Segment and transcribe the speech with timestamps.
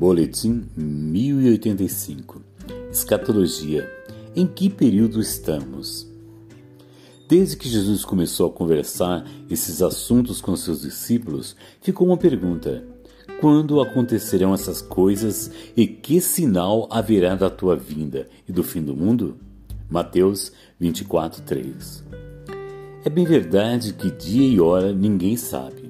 [0.00, 2.40] Boletim 1085
[2.90, 3.86] Escatologia
[4.34, 6.08] Em que período estamos?
[7.28, 12.82] Desde que Jesus começou a conversar esses assuntos com seus discípulos, ficou uma pergunta:
[13.42, 18.96] Quando acontecerão essas coisas e que sinal haverá da tua vinda e do fim do
[18.96, 19.36] mundo?
[19.90, 22.04] Mateus 24, 3
[23.04, 25.89] É bem verdade que dia e hora ninguém sabe.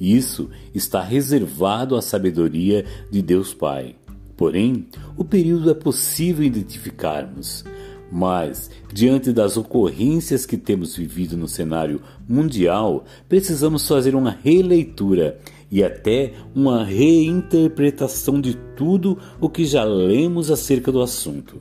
[0.00, 3.96] Isso está reservado à sabedoria de Deus Pai.
[4.36, 4.86] Porém,
[5.16, 7.64] o período é possível identificarmos.
[8.12, 15.38] Mas, diante das ocorrências que temos vivido no cenário mundial, precisamos fazer uma releitura
[15.70, 21.60] e até uma reinterpretação de tudo o que já lemos acerca do assunto.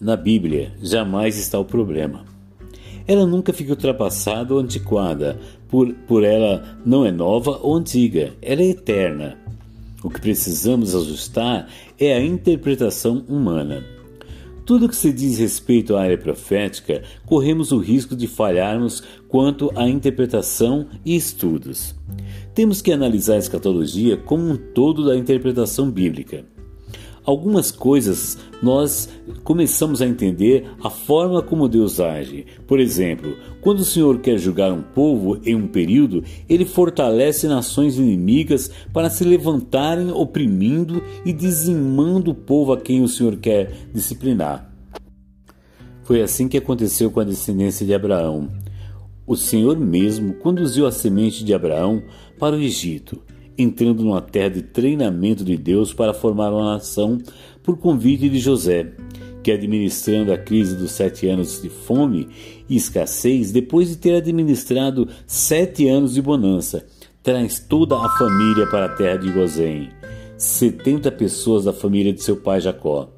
[0.00, 2.24] Na Bíblia jamais está o problema.
[3.08, 8.60] Ela nunca fica ultrapassada ou antiquada, por, por ela não é nova ou antiga, ela
[8.60, 9.38] é eterna.
[10.04, 13.82] O que precisamos ajustar é a interpretação humana.
[14.66, 19.88] Tudo que se diz respeito à área profética, corremos o risco de falharmos quanto à
[19.88, 21.94] interpretação e estudos.
[22.54, 26.44] Temos que analisar a escatologia como um todo da interpretação bíblica
[27.28, 29.06] algumas coisas nós
[29.44, 32.46] começamos a entender a forma como Deus age.
[32.66, 37.98] Por exemplo, quando o Senhor quer julgar um povo em um período, ele fortalece nações
[37.98, 44.72] inimigas para se levantarem oprimindo e dizimando o povo a quem o Senhor quer disciplinar.
[46.04, 48.48] Foi assim que aconteceu com a descendência de Abraão.
[49.26, 52.02] O Senhor mesmo conduziu a semente de Abraão
[52.38, 53.20] para o Egito
[53.58, 57.18] entrando numa terra de treinamento de Deus para formar uma nação
[57.62, 58.92] por convite de José,
[59.42, 62.28] que administrando a crise dos sete anos de fome
[62.68, 66.86] e escassez, depois de ter administrado sete anos de bonança,
[67.22, 69.90] traz toda a família para a terra de Gozém,
[70.36, 73.10] setenta pessoas da família de seu pai Jacó.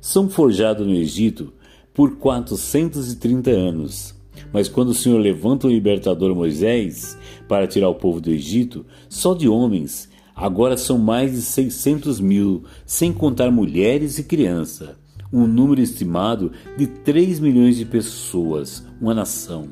[0.00, 1.52] São forjados no Egito
[1.92, 4.14] por quatrocentos e trinta anos
[4.54, 9.34] mas quando o Senhor levanta o libertador Moisés para tirar o povo do Egito, só
[9.34, 14.90] de homens, agora são mais de 600 mil, sem contar mulheres e crianças.
[15.32, 19.66] Um número estimado de 3 milhões de pessoas, uma nação.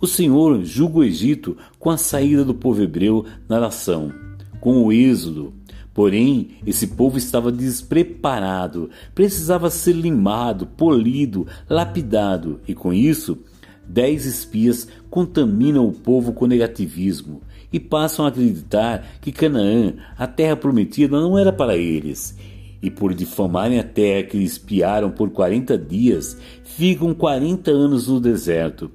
[0.00, 4.12] O Senhor julga o Egito com a saída do povo hebreu na nação,
[4.60, 5.54] com o êxodo,
[5.94, 13.38] Porém, esse povo estava despreparado, precisava ser limado, polido, lapidado, e com isso
[13.86, 20.56] Dez espias contaminam o povo com negativismo e passam a acreditar que Canaã, a terra
[20.56, 22.36] prometida, não era para eles.
[22.82, 28.90] E por difamarem a terra que espiaram por quarenta dias, ficam quarenta anos no deserto,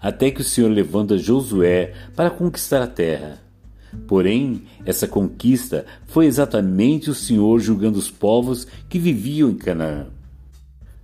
[0.00, 3.40] até que o Senhor levanta Josué para conquistar a terra.
[4.06, 10.06] Porém, essa conquista foi exatamente o Senhor julgando os povos que viviam em Canaã.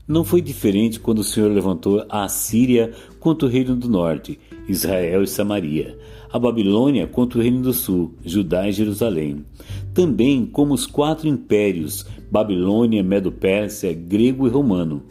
[0.08, 5.22] Não foi diferente quando o Senhor levantou a Assíria contra o reino do norte, Israel
[5.22, 5.98] e Samaria,
[6.32, 9.44] a Babilônia contra o reino do sul, Judá e Jerusalém.
[9.92, 15.02] Também como os quatro impérios, Babilônia, Medo-Pérsia, grego e romano.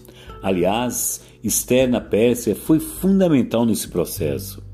[0.41, 4.66] Aliás, Esther na Pérsia foi fundamental nesse processo.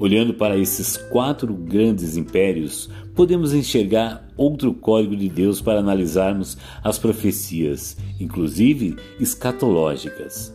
[0.00, 7.00] Olhando para esses quatro grandes impérios, podemos enxergar outro código de Deus para analisarmos as
[7.00, 10.54] profecias, inclusive escatológicas.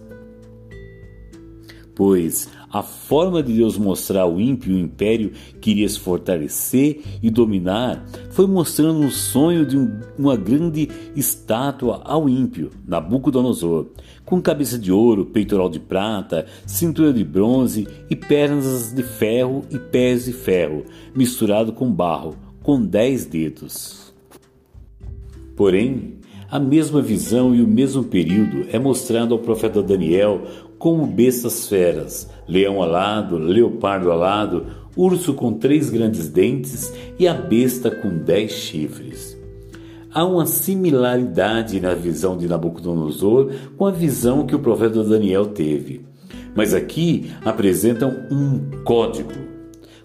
[1.93, 7.29] Pois a forma de Deus mostrar ao ímpio o império que iria se fortalecer e
[7.29, 13.89] dominar foi mostrando um sonho de um, uma grande estátua ao ímpio, Nabucodonosor,
[14.25, 19.77] com cabeça de ouro, peitoral de prata, cintura de bronze e pernas de ferro e
[19.77, 20.83] pés de ferro,
[21.15, 24.11] misturado com barro, com dez dedos.
[25.55, 26.15] Porém,
[26.53, 30.43] a mesma visão e o mesmo período é mostrado ao profeta Daniel
[30.77, 37.89] como bestas feras, leão alado, leopardo alado, urso com três grandes dentes e a besta
[37.89, 39.35] com dez chifres.
[40.13, 46.05] Há uma similaridade na visão de Nabucodonosor com a visão que o profeta Daniel teve,
[46.55, 49.52] mas aqui apresentam um código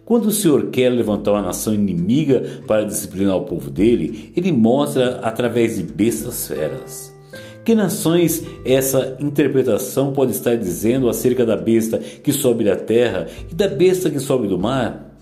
[0.08, 5.16] quando o Senhor quer levantar uma nação inimiga para disciplinar o povo dele, ele mostra
[5.16, 7.14] através de bestas feras.
[7.62, 13.54] Que nações essa interpretação pode estar dizendo acerca da besta que sobe da terra e
[13.54, 15.14] da besta que sobe do mar?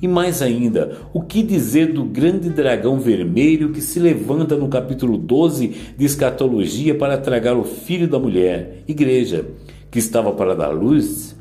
[0.00, 5.18] E mais ainda, o que dizer do grande dragão vermelho que se levanta no capítulo
[5.18, 9.44] 12 de Escatologia para tragar o filho da mulher, igreja,
[9.90, 11.38] que estava para dar luz?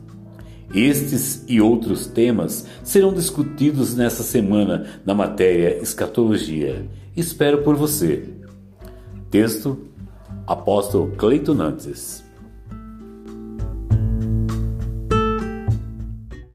[0.73, 6.87] Estes e outros temas serão discutidos nessa semana na matéria Escatologia.
[7.17, 8.29] Espero por você.
[9.31, 9.77] Texto:
[10.45, 12.23] Apóstolo Cleiton Nantes.